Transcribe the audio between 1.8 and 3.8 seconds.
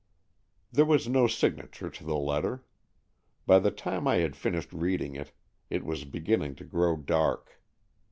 to the letter. By the